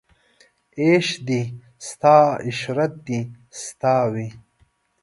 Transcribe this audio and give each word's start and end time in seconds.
عیش 0.79 1.07
دې 1.27 1.41
ستا 1.87 2.15
عشرت 2.47 2.93
دې 3.07 3.19
ستا 3.63 3.95
وي 4.11 4.27